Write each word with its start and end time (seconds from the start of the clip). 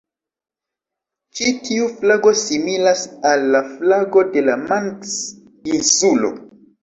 Ĉi 1.39 1.49
tiu 1.67 1.89
flago 1.99 2.31
similas 2.43 3.03
al 3.33 3.45
la 3.55 3.61
flago 3.73 4.25
de 4.37 4.43
la 4.49 4.55
Manks-insulo. 4.65 6.33